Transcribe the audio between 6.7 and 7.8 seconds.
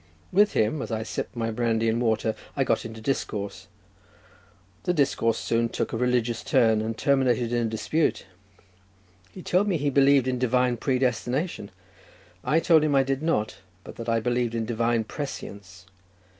and terminated in a